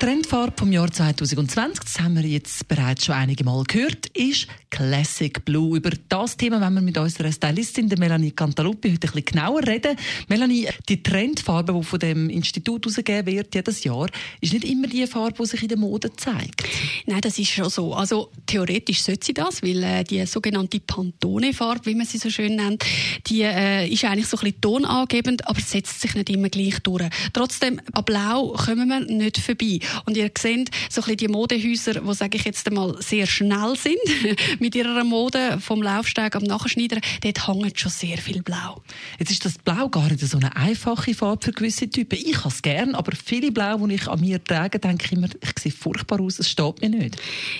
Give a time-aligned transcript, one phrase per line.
[0.00, 5.44] Trendfarbe vom Jahr 2020, das haben wir jetzt bereits schon einige Mal gehört, ist Classic
[5.44, 5.76] Blue.
[5.76, 9.66] Über das Thema wollen wir mit unserer Stylistin, der Melanie Cantaluppi, heute ein bisschen genauer
[9.66, 9.98] reden.
[10.28, 14.06] Melanie, die Trendfarbe, die von dem Institut ausgegeben wird jedes Jahr,
[14.40, 16.64] ist nicht immer die Farbe, die sich in der Mode zeigt.
[17.04, 17.92] Nein, das ist schon so.
[17.92, 22.56] Also theoretisch sollte sie das, weil äh, die sogenannte Pantone-Farbe, wie man sie so schön
[22.56, 22.86] nennt,
[23.26, 27.04] die äh, ist eigentlich so ein bisschen tonangebend, aber setzt sich nicht immer gleich durch.
[27.34, 29.80] Trotzdem, an Blau kommen wir nicht vorbei.
[30.06, 33.76] Und ihr seht so ein bisschen die Modehäuser, die, sage ich jetzt einmal, sehr schnell
[33.76, 33.98] sind
[34.60, 38.82] mit ihrer Mode, vom Laufsteg am Nachschneidern, dort hängt schon sehr viel Blau.
[39.18, 42.18] Jetzt ist das Blau gar nicht so eine einfache Farbe für gewisse Typen.
[42.18, 45.28] Ich habe es gerne, aber viele Blau, die ich an mir trage, denke ich immer,
[45.40, 47.16] ich sehe furchtbar aus, es steht mir nicht.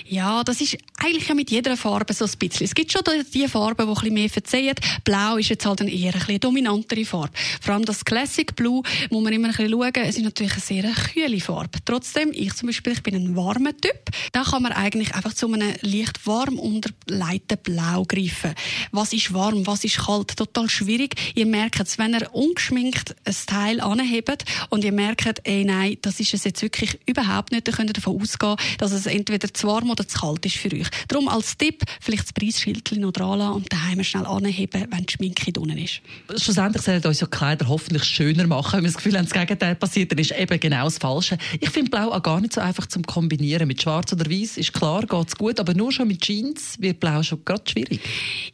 [0.07, 2.65] Ja, das ist eigentlich ja mit jeder Farbe so ein bisschen.
[2.65, 3.01] Es gibt schon
[3.33, 4.75] die Farben, die ein bisschen mehr verzeihen.
[5.03, 7.33] Blau ist jetzt halt eine eher ein bisschen dominantere Farbe.
[7.61, 9.91] Vor allem das Classic Blue muss man immer ein bisschen schauen.
[9.95, 11.79] Es ist natürlich eine sehr kühle Farbe.
[11.85, 15.33] Trotzdem trotzdem, ich zum Beispiel, ich bin ein warmer Typ, da kann man eigentlich einfach
[15.33, 18.53] zu einem leicht warm unterleiten Blau greifen.
[18.91, 20.35] Was ist warm, was ist kalt?
[20.35, 21.15] Total schwierig.
[21.35, 26.19] Ihr merkt es, wenn ihr ungeschminkt ein Teil anhebt und ihr merkt, ey, nein, das
[26.19, 29.67] ist es jetzt wirklich überhaupt nicht, dann könnt ihr davon ausgehen, dass es entweder zu
[29.67, 30.87] warm oder zu kalt ist für euch.
[31.07, 35.13] Darum als Tipp, vielleicht das Preisschild noch dran lassen und daheim schnell anheben, wenn die
[35.13, 36.01] Schminke unten ist.
[36.37, 38.77] Schlussendlich sollen uns ja Kleider hoffentlich schöner machen.
[38.77, 41.37] Wenn wir das Gefühl haben, das Gegenteil passiert, dann ist eben genau das Falsche.
[41.59, 43.67] Ich finde Blau auch gar nicht so einfach zum Kombinieren.
[43.67, 46.99] Mit Schwarz oder Weiß ist klar, geht es gut, aber nur schon mit Jeans wird
[46.99, 48.01] Blau schon gerade schwierig.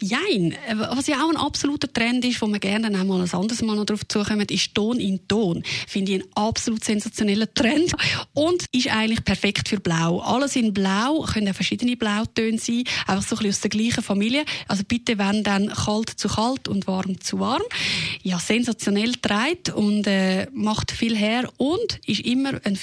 [0.02, 0.56] Jein.
[0.76, 3.76] Was ja auch ein absoluter Trend ist, wo wir gerne auch mal ein anderes Mal
[3.76, 5.64] noch darauf zukommen, ist Ton in Ton.
[5.88, 7.94] Finde ich einen absolut sensationellen Trend
[8.34, 10.20] und ist eigentlich perfekt für Blau.
[10.20, 14.04] Alles in Blau, können auch verschiedene Blautöne sein, einfach so ein bisschen aus der gleichen
[14.04, 14.46] Familie.
[14.68, 17.64] Also bitte, wenn dann kalt zu kalt und warm zu warm.
[18.24, 22.76] Ja, sensationell trägt und äh, macht viel her und ist immer ein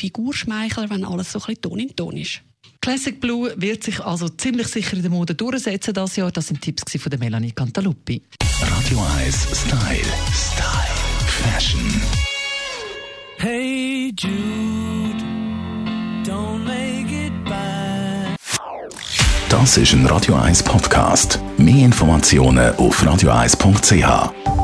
[0.64, 2.41] Figurschmeichler, wenn alles so ein bisschen Ton in Ton ist.
[2.80, 6.30] Classic Blue wird sich also ziemlich sicher in der Mode durchsetzen das Jahr.
[6.30, 8.22] Das sind Tipps von der Melanie Cantaluppi.
[8.60, 9.98] Radio 1 Style.
[10.32, 10.84] Style.
[11.26, 12.03] Fashion.
[13.38, 15.24] Hey Jude,
[16.24, 18.36] don't make it bad.
[19.48, 21.41] Das ist ein Radio 1 Podcast.
[21.56, 24.63] Mehr Informationen auf radio1.ch.